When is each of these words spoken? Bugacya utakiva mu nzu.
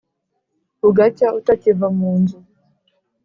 Bugacya 0.81 1.27
utakiva 1.39 1.87
mu 1.97 2.11
nzu. 2.19 2.37